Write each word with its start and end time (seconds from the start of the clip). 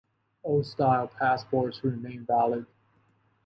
Old 0.43 0.65
style 0.65 1.05
passports 1.07 1.83
remain 1.83 2.25
valid. 2.25 2.65